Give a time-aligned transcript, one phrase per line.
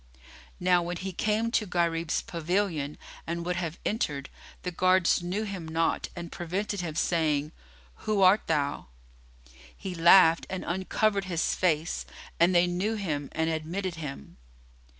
[0.59, 4.31] Now when he came to Gharib's pavilion and would have entered,
[4.63, 7.51] the guards knew him not and prevented him, saying,
[7.97, 8.87] "Who art thou?"
[9.77, 12.07] He laughed and uncovered his face,
[12.39, 14.37] and they knew him and admitted him.